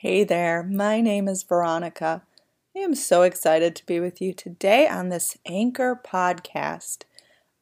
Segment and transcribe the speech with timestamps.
[0.00, 2.20] Hey there, my name is Veronica.
[2.76, 7.04] I am so excited to be with you today on this Anchor podcast.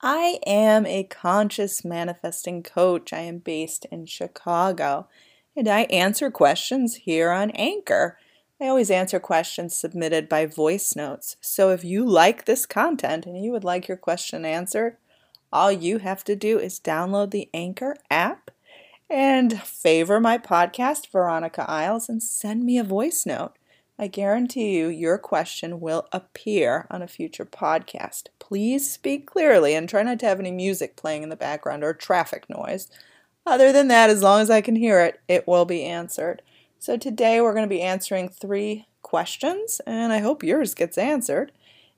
[0.02, 3.12] I am a conscious manifesting coach.
[3.12, 5.06] I am based in Chicago
[5.54, 8.18] and I answer questions here on Anchor.
[8.60, 11.36] I always answer questions submitted by voice notes.
[11.40, 14.96] So if you like this content and you would like your question answered,
[15.52, 18.50] all you have to do is download the Anchor app
[19.10, 23.52] and favor my podcast, Veronica Isles, and send me a voice note.
[23.98, 28.24] I guarantee you your question will appear on a future podcast.
[28.38, 31.94] Please speak clearly and try not to have any music playing in the background or
[31.94, 32.88] traffic noise.
[33.46, 36.42] Other than that, as long as I can hear it, it will be answered.
[36.78, 41.52] So today we're going to be answering three questions, and I hope yours gets answered.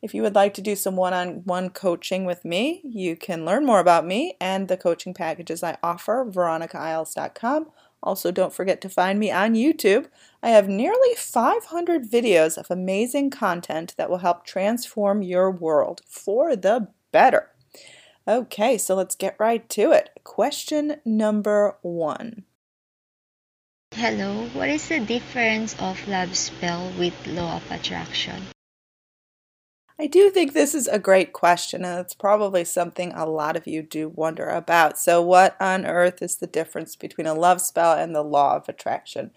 [0.07, 3.45] If you would like to do some one on one coaching with me, you can
[3.45, 7.73] learn more about me and the coaching packages I offer, veronicaisles.com.
[8.05, 10.07] Also, don't forget to find me on YouTube.
[10.45, 16.55] I have nearly 500 videos of amazing content that will help transform your world for
[16.55, 17.51] the better.
[18.29, 20.11] Okay, so let's get right to it.
[20.23, 22.45] Question number one
[23.93, 28.47] Hello, what is the difference of love spell with law of attraction?
[29.99, 33.67] I do think this is a great question, and it's probably something a lot of
[33.67, 34.99] you do wonder about.
[34.99, 38.69] So, what on earth is the difference between a love spell and the law of
[38.69, 39.31] attraction?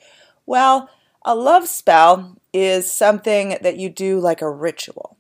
[0.45, 0.89] Well,
[1.23, 5.17] a love spell is something that you do like a ritual,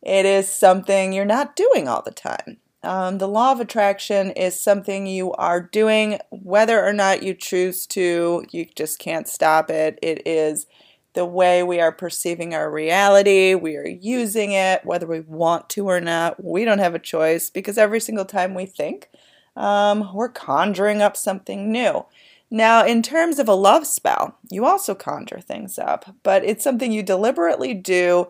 [0.00, 2.56] it is something you're not doing all the time.
[2.82, 7.86] Um, the law of attraction is something you are doing whether or not you choose
[7.88, 9.98] to, you just can't stop it.
[10.00, 10.66] It is
[11.14, 13.54] the way we are perceiving our reality.
[13.54, 16.42] We are using it, whether we want to or not.
[16.42, 19.08] We don't have a choice because every single time we think,
[19.56, 22.04] um, we're conjuring up something new.
[22.50, 26.92] Now, in terms of a love spell, you also conjure things up, but it's something
[26.92, 28.28] you deliberately do.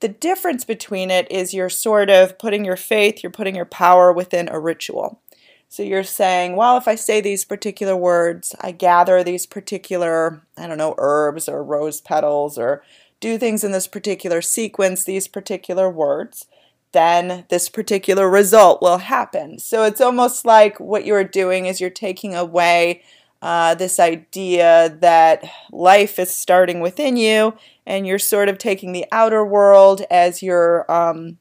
[0.00, 4.12] The difference between it is you're sort of putting your faith, you're putting your power
[4.12, 5.20] within a ritual.
[5.74, 10.68] So you're saying, well, if I say these particular words, I gather these particular, I
[10.68, 12.84] don't know, herbs or rose petals or
[13.18, 16.46] do things in this particular sequence, these particular words,
[16.92, 19.58] then this particular result will happen.
[19.58, 23.02] So it's almost like what you're doing is you're taking away
[23.42, 25.42] uh, this idea that
[25.72, 27.52] life is starting within you
[27.84, 31.38] and you're sort of taking the outer world as your um,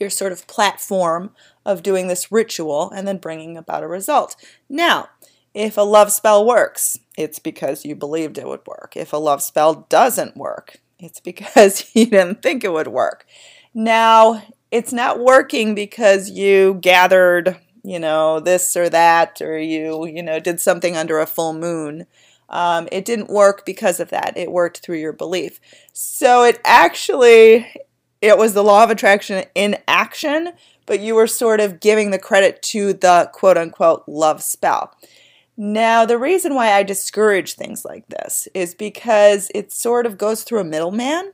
[0.00, 1.30] your sort of platform
[1.64, 4.34] of doing this ritual and then bringing about a result.
[4.68, 5.10] Now,
[5.54, 8.94] if a love spell works, it's because you believed it would work.
[8.96, 13.26] If a love spell doesn't work, it's because you didn't think it would work.
[13.74, 20.22] Now, it's not working because you gathered, you know, this or that, or you, you
[20.22, 22.06] know, did something under a full moon.
[22.48, 24.36] Um, it didn't work because of that.
[24.36, 25.60] It worked through your belief.
[25.92, 27.66] So it actually,
[28.20, 30.52] it was the law of attraction in action
[30.90, 34.92] but you were sort of giving the credit to the quote unquote love spell.
[35.56, 40.42] Now, the reason why I discourage things like this is because it sort of goes
[40.42, 41.32] through a middleman.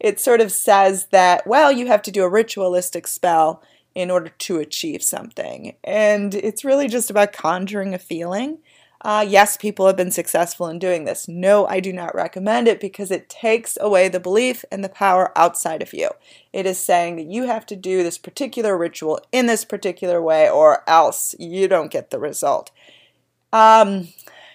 [0.00, 3.62] It sort of says that, well, you have to do a ritualistic spell
[3.94, 5.76] in order to achieve something.
[5.84, 8.58] And it's really just about conjuring a feeling.
[9.02, 11.28] Uh, yes, people have been successful in doing this.
[11.28, 15.36] No, I do not recommend it because it takes away the belief and the power
[15.36, 16.10] outside of you.
[16.52, 20.48] It is saying that you have to do this particular ritual in this particular way
[20.50, 22.70] or else you don't get the result.
[23.52, 24.08] Um,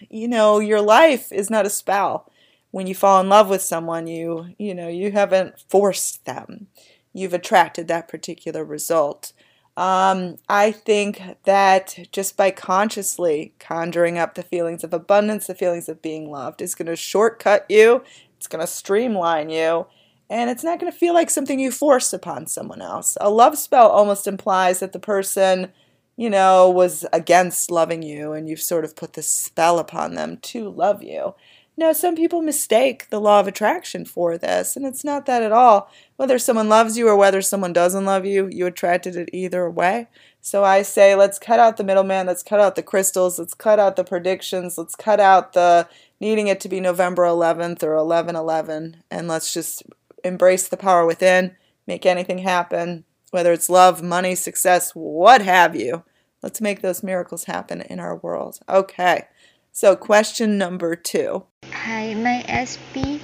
[0.10, 2.30] you know, your life is not a spell.
[2.72, 6.68] When you fall in love with someone, you, you know, you haven't forced them.
[7.14, 9.34] You've attracted that particular result.
[9.78, 15.88] Um, I think that just by consciously conjuring up the feelings of abundance, the feelings
[15.88, 18.04] of being loved, is going to shortcut you,
[18.38, 19.88] it's going to streamline you,
[20.30, 23.18] and it's not going to feel like something you force upon someone else.
[23.22, 25.72] A love spell almost implies that the person,
[26.18, 30.38] you know, was against loving you, and you've sort of put this spell upon them
[30.38, 31.34] to love you.
[31.78, 35.54] Now, some people mistake the law of attraction for this, and it's not that at
[35.54, 35.90] all.
[36.18, 40.08] Whether someone loves you or whether someone doesn't love you, you attracted it either way.
[40.42, 43.80] So I say, let's cut out the middleman, let's cut out the crystals, let's cut
[43.80, 45.88] out the predictions, let's cut out the
[46.20, 49.84] needing it to be November 11th or 11 11, and let's just
[50.24, 51.56] embrace the power within,
[51.88, 56.04] make anything happen, whether it's love, money, success, what have you.
[56.44, 58.60] Let's make those miracles happen in our world.
[58.68, 59.28] Okay.
[59.72, 61.46] So, question number two.
[61.82, 63.18] Hi, my SP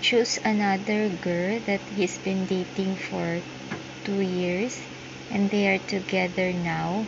[0.00, 3.42] chose another girl that he's been dating for
[4.02, 4.80] two years
[5.30, 7.04] and they are together now.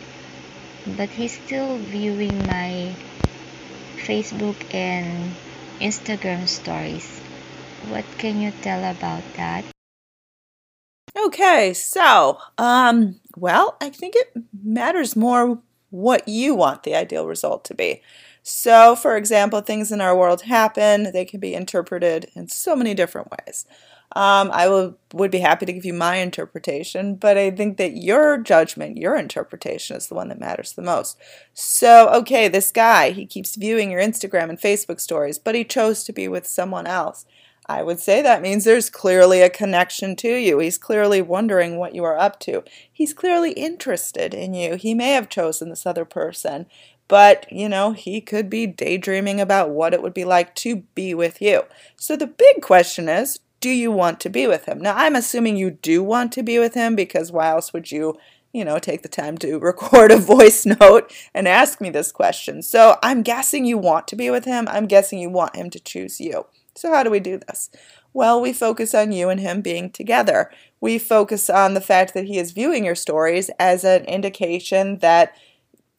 [0.85, 2.93] But he's still viewing my
[4.05, 5.33] Facebook and
[5.81, 7.09] Instagram stories.
[7.89, 9.65] What can you tell about that?
[11.17, 15.57] Okay, so, um, well, I think it matters more
[15.89, 18.01] what you want the ideal result to be.
[18.43, 22.93] So, for example, things in our world happen, they can be interpreted in so many
[22.93, 23.65] different ways.
[24.15, 27.97] Um, I will, would be happy to give you my interpretation, but I think that
[27.97, 31.17] your judgment, your interpretation is the one that matters the most.
[31.53, 36.03] So, okay, this guy, he keeps viewing your Instagram and Facebook stories, but he chose
[36.03, 37.25] to be with someone else.
[37.65, 40.59] I would say that means there's clearly a connection to you.
[40.59, 42.63] He's clearly wondering what you are up to.
[42.91, 44.75] He's clearly interested in you.
[44.75, 46.65] He may have chosen this other person,
[47.07, 51.13] but you know, he could be daydreaming about what it would be like to be
[51.13, 51.63] with you.
[51.95, 54.81] So the big question is do you want to be with him?
[54.81, 58.17] Now, I'm assuming you do want to be with him because why else would you,
[58.51, 62.61] you know, take the time to record a voice note and ask me this question?
[62.61, 64.67] So I'm guessing you want to be with him.
[64.67, 66.45] I'm guessing you want him to choose you.
[66.75, 67.69] So, how do we do this?
[68.11, 70.51] Well, we focus on you and him being together.
[70.81, 75.33] We focus on the fact that he is viewing your stories as an indication that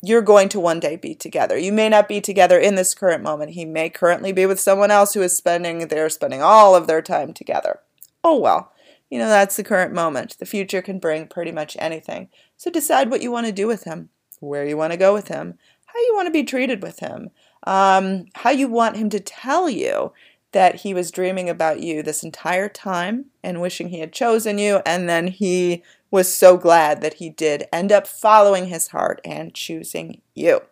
[0.06, 1.56] you're going to one day be together.
[1.56, 3.52] You may not be together in this current moment.
[3.52, 7.02] He may currently be with someone else who is spending they're spending all of their
[7.02, 7.80] time together.
[8.22, 8.72] Oh well.
[9.10, 10.36] You know, that's the current moment.
[10.38, 12.28] The future can bring pretty much anything.
[12.56, 14.08] So decide what you want to do with him,
[14.40, 17.30] where you want to go with him, how you want to be treated with him,
[17.66, 20.12] um, how you want him to tell you
[20.54, 24.80] that he was dreaming about you this entire time and wishing he had chosen you,
[24.86, 29.52] and then he was so glad that he did end up following his heart and
[29.52, 30.62] choosing you.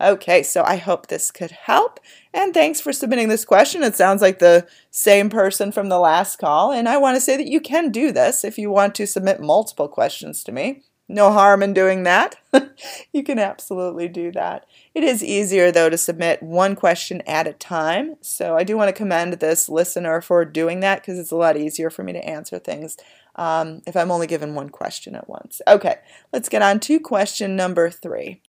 [0.00, 2.00] Okay, so I hope this could help.
[2.34, 3.82] And thanks for submitting this question.
[3.82, 6.72] It sounds like the same person from the last call.
[6.72, 9.40] And I want to say that you can do this if you want to submit
[9.40, 10.82] multiple questions to me.
[11.08, 12.36] No harm in doing that.
[13.12, 14.66] you can absolutely do that.
[14.92, 18.16] It is easier, though, to submit one question at a time.
[18.22, 21.56] So I do want to commend this listener for doing that because it's a lot
[21.56, 22.96] easier for me to answer things
[23.36, 25.62] um, if I'm only given one question at once.
[25.68, 25.96] Okay,
[26.32, 28.42] let's get on to question number three.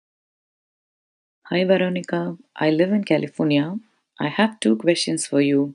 [1.51, 2.37] Hi, Veronica.
[2.57, 3.77] I live in California.
[4.19, 5.75] I have two questions for you.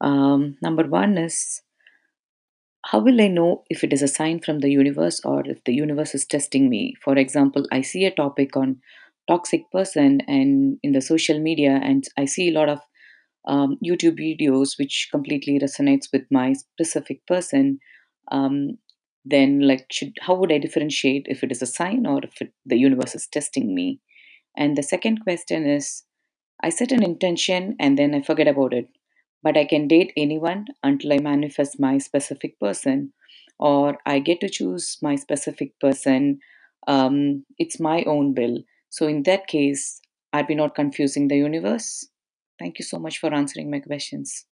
[0.00, 1.62] Um, number one is
[2.86, 5.74] how will I know if it is a sign from the universe or if the
[5.74, 6.94] universe is testing me?
[7.02, 8.80] For example, I see a topic on
[9.28, 12.80] toxic person and in the social media, and I see a lot of
[13.46, 17.80] um, YouTube videos which completely resonates with my specific person.
[18.32, 18.78] Um,
[19.24, 22.52] then, like, should how would I differentiate if it is a sign or if it,
[22.64, 24.00] the universe is testing me?
[24.56, 26.04] And the second question is,
[26.62, 28.88] I set an intention and then I forget about it
[29.42, 33.12] but I can date anyone until I manifest my specific person,
[33.58, 36.40] or I get to choose my specific person.
[36.86, 38.58] Um, it's my own will.
[38.88, 40.00] So, in that case,
[40.32, 42.08] are we not confusing the universe?
[42.58, 44.44] Thank you so much for answering my questions.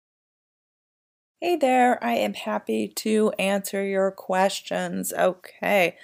[1.40, 5.12] Hey there, I am happy to answer your questions.
[5.12, 5.96] Okay.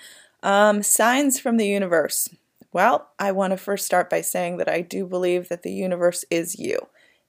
[0.44, 2.28] Um, signs from the universe.
[2.72, 6.25] Well, I want to first start by saying that I do believe that the universe
[6.31, 6.78] is you.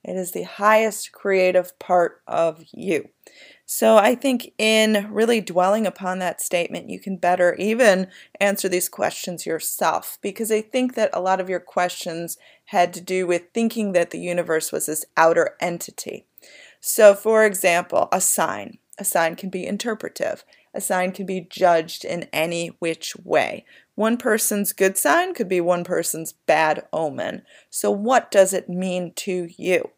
[0.07, 3.09] It is the highest creative part of you.
[3.65, 8.07] So I think in really dwelling upon that statement, you can better even
[8.39, 13.01] answer these questions yourself because I think that a lot of your questions had to
[13.01, 16.27] do with thinking that the universe was this outer entity.
[16.79, 18.77] So, for example, a sign.
[18.99, 20.45] A sign can be interpretive.
[20.75, 23.65] A sign can be judged in any which way.
[23.95, 27.43] One person's good sign could be one person's bad omen.
[27.69, 29.89] So, what does it mean to you?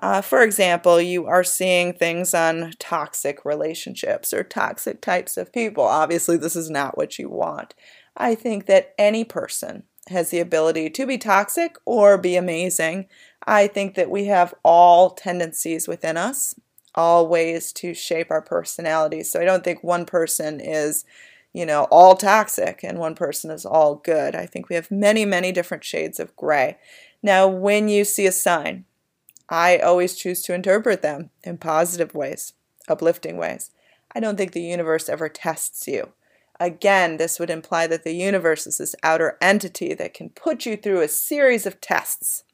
[0.00, 5.84] Uh, for example, you are seeing things on toxic relationships or toxic types of people.
[5.84, 7.74] Obviously, this is not what you want.
[8.16, 13.06] I think that any person has the ability to be toxic or be amazing.
[13.46, 16.54] I think that we have all tendencies within us,
[16.94, 19.22] all ways to shape our personality.
[19.22, 21.04] So I don't think one person is,
[21.52, 24.34] you know, all toxic and one person is all good.
[24.34, 26.78] I think we have many, many different shades of gray.
[27.22, 28.84] Now, when you see a sign,
[29.48, 32.52] I always choose to interpret them in positive ways,
[32.86, 33.70] uplifting ways.
[34.14, 36.12] I don't think the universe ever tests you.
[36.60, 40.76] Again, this would imply that the universe is this outer entity that can put you
[40.76, 42.44] through a series of tests.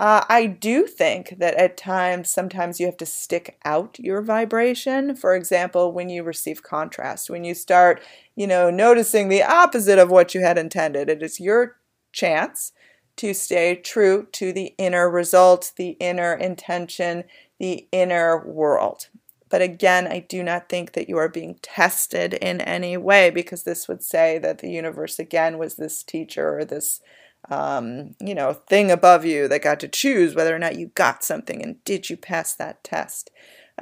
[0.00, 5.14] Uh, I do think that at times, sometimes you have to stick out your vibration.
[5.14, 8.00] For example, when you receive contrast, when you start,
[8.34, 11.76] you know, noticing the opposite of what you had intended, it is your
[12.12, 12.72] chance
[13.16, 17.24] to stay true to the inner result, the inner intention,
[17.58, 19.08] the inner world.
[19.50, 23.64] But again, I do not think that you are being tested in any way because
[23.64, 27.02] this would say that the universe again was this teacher or this
[27.50, 31.24] um, you know, thing above you that got to choose whether or not you got
[31.24, 33.30] something and did you pass that test.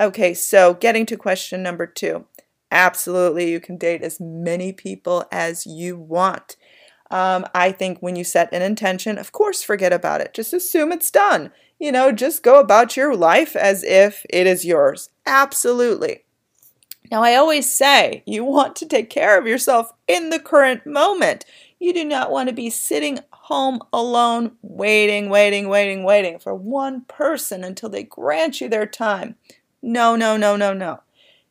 [0.01, 2.25] Okay, so getting to question number two.
[2.71, 6.57] Absolutely, you can date as many people as you want.
[7.11, 10.35] Um, I think when you set an intention, of course, forget about it.
[10.35, 11.51] Just assume it's done.
[11.79, 15.11] You know, just go about your life as if it is yours.
[15.25, 16.25] Absolutely.
[17.11, 21.45] Now, I always say you want to take care of yourself in the current moment.
[21.79, 27.03] You do not want to be sitting home alone, waiting, waiting, waiting, waiting for one
[27.03, 29.37] person until they grant you their time.
[29.83, 31.01] No, no, no, no, no.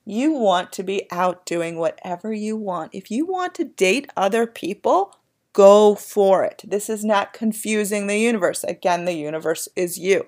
[0.06, 2.94] You want to be out doing whatever you want.
[2.94, 5.18] If you want to date other people,
[5.54, 6.64] go for it.
[6.66, 8.64] This is not confusing the universe.
[8.64, 10.28] Again, the universe is you.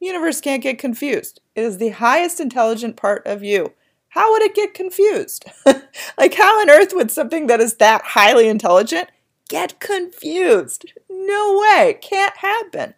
[0.00, 1.40] Universe can't get confused.
[1.54, 3.72] It is the highest intelligent part of you
[4.14, 5.44] how would it get confused?
[6.16, 9.08] like, how on earth would something that is that highly intelligent
[9.54, 10.92] get confused?
[11.08, 11.96] No way.
[12.02, 12.94] Can't happen.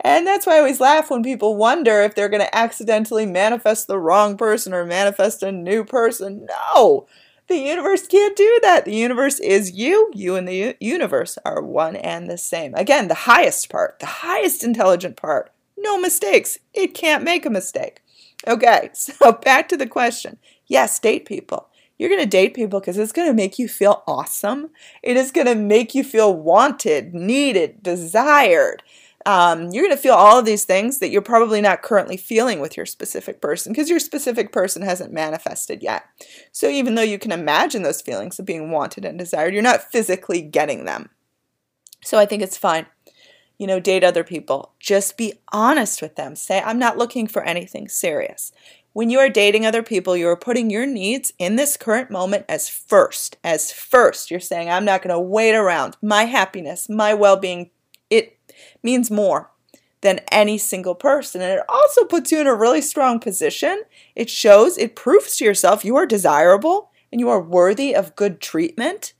[0.00, 3.86] And that's why I always laugh when people wonder if they're going to accidentally manifest
[3.86, 6.48] the wrong person or manifest a new person.
[6.74, 7.06] No,
[7.48, 8.86] the universe can't do that.
[8.86, 10.10] The universe is you.
[10.14, 12.72] You and the universe are one and the same.
[12.76, 15.52] Again, the highest part, the highest intelligent part.
[15.76, 16.56] No mistakes.
[16.72, 18.00] It can't make a mistake.
[18.48, 20.38] Okay, so back to the question.
[20.66, 21.69] Yes, date people.
[22.00, 24.70] You're going to date people because it's going to make you feel awesome.
[25.02, 28.82] It is going to make you feel wanted, needed, desired.
[29.26, 32.58] Um, you're going to feel all of these things that you're probably not currently feeling
[32.58, 36.04] with your specific person because your specific person hasn't manifested yet.
[36.52, 39.92] So even though you can imagine those feelings of being wanted and desired, you're not
[39.92, 41.10] physically getting them.
[42.02, 42.86] So I think it's fine
[43.60, 44.72] you know, date other people.
[44.80, 46.34] Just be honest with them.
[46.34, 48.52] Say, I'm not looking for anything serious.
[48.92, 52.44] When you are dating other people, you are putting your needs in this current moment
[52.48, 53.36] as first.
[53.44, 55.96] As first, you're saying, I'm not going to wait around.
[56.02, 57.70] My happiness, my well being,
[58.08, 58.36] it
[58.82, 59.50] means more
[60.00, 61.40] than any single person.
[61.40, 63.82] And it also puts you in a really strong position.
[64.16, 68.40] It shows, it proves to yourself you are desirable and you are worthy of good
[68.40, 69.12] treatment.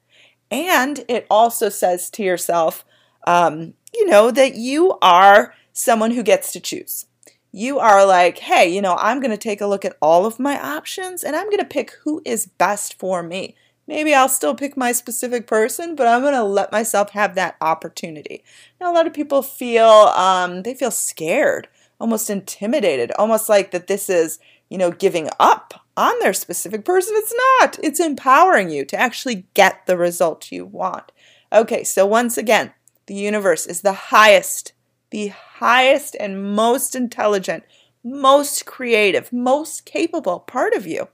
[0.51, 2.85] And it also says to yourself,
[3.27, 7.07] um, you know, that you are someone who gets to choose.
[7.53, 10.39] You are like, hey, you know, I'm going to take a look at all of
[10.39, 13.57] my options and I'm going to pick who is best for me.
[13.89, 17.57] Maybe I'll still pick my specific person, but I'm going to let myself have that
[17.61, 18.45] opportunity.
[18.81, 21.67] Now, a lot of people feel, um, they feel scared,
[21.99, 24.39] almost intimidated, almost like that this is,
[24.69, 27.15] you know, giving up on their specific person.
[27.17, 27.81] It's not.
[27.83, 31.11] It's empowering you to actually get the result you want.
[31.53, 32.73] Okay, so once again,
[33.07, 34.73] the universe is the highest,
[35.11, 37.65] the highest and most intelligent,
[38.03, 41.09] most creative, most capable part of you.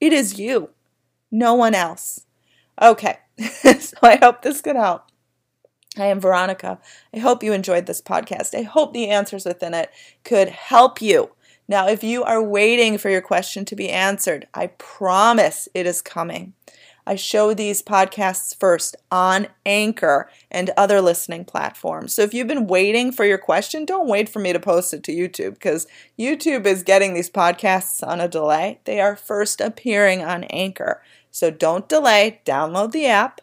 [0.00, 0.70] It is you,
[1.30, 2.26] no one else.
[2.80, 5.04] Okay, so I hope this could help.
[5.96, 6.80] I am Veronica.
[7.14, 8.58] I hope you enjoyed this podcast.
[8.58, 9.90] I hope the answers within it
[10.24, 11.30] could help you.
[11.68, 16.02] Now, if you are waiting for your question to be answered, I promise it is
[16.02, 16.54] coming.
[17.06, 22.14] I show these podcasts first on Anchor and other listening platforms.
[22.14, 25.02] So if you've been waiting for your question, don't wait for me to post it
[25.04, 25.86] to YouTube because
[26.18, 28.80] YouTube is getting these podcasts on a delay.
[28.84, 31.02] They are first appearing on Anchor.
[31.30, 33.40] So don't delay, download the app,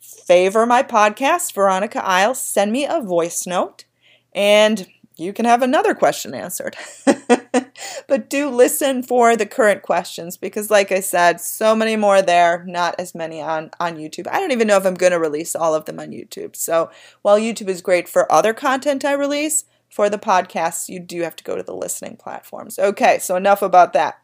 [0.00, 3.84] favor my podcast, Veronica Isles, send me a voice note,
[4.32, 4.86] and
[5.16, 6.76] you can have another question answered.
[8.08, 12.64] but do listen for the current questions because like I said, so many more there,
[12.66, 14.28] not as many on on YouTube.
[14.30, 16.56] I don't even know if I'm going to release all of them on YouTube.
[16.56, 16.90] So,
[17.22, 21.36] while YouTube is great for other content I release, for the podcasts, you do have
[21.36, 22.78] to go to the listening platforms.
[22.78, 24.18] Okay, so enough about that.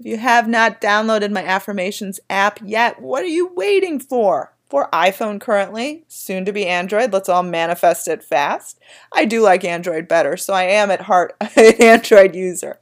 [0.00, 4.53] If you have not downloaded my affirmations app yet, what are you waiting for?
[4.74, 7.12] For iPhone currently, soon to be Android.
[7.12, 8.80] Let's all manifest it fast.
[9.12, 12.80] I do like Android better, so I am at heart an Android user.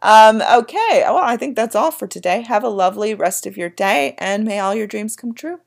[0.00, 2.40] Um, okay, well, I think that's all for today.
[2.40, 5.60] Have a lovely rest of your day, and may all your dreams come true.